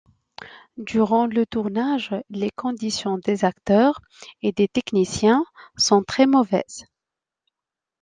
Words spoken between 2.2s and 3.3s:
les conditions